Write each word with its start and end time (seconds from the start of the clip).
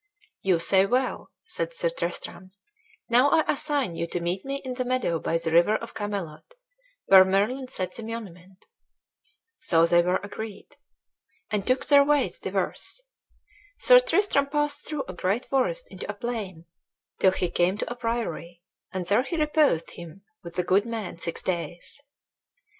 "You 0.41 0.57
say 0.57 0.87
well, 0.87 1.29
"said 1.43 1.75
Sir 1.75 1.91
Tristram; 1.91 2.49
"now 3.07 3.29
I 3.29 3.43
assign 3.47 3.95
you 3.95 4.07
to 4.07 4.19
meet 4.19 4.43
me 4.43 4.55
in 4.65 4.73
the 4.73 4.83
meadow 4.83 5.19
by 5.19 5.37
the 5.37 5.51
river 5.51 5.75
of 5.75 5.93
Camelot, 5.93 6.55
where 7.05 7.23
Merlin 7.23 7.67
set 7.67 7.93
the 7.93 8.01
monument." 8.01 8.65
So 9.57 9.85
they 9.85 10.01
were 10.01 10.19
agreed. 10.23 10.69
Then 11.51 11.59
they 11.61 11.65
departed 11.65 11.67
and 11.67 11.67
took 11.67 11.85
their 11.85 12.03
ways 12.03 12.39
diverse. 12.39 13.03
Sir 13.77 13.99
Tristram 13.99 14.47
passed 14.47 14.87
through 14.87 15.03
a 15.07 15.13
great 15.13 15.45
forest 15.45 15.87
into 15.91 16.09
a 16.09 16.15
plain, 16.15 16.65
till 17.19 17.31
he 17.33 17.47
came 17.47 17.77
to 17.77 17.91
a 17.93 17.95
priory, 17.95 18.63
and 18.91 19.05
there 19.05 19.21
he 19.21 19.37
reposed 19.37 19.91
him 19.91 20.23
with 20.43 20.57
a 20.57 20.63
good 20.63 20.87
man 20.87 21.19
six 21.19 21.43
days. 21.43 22.01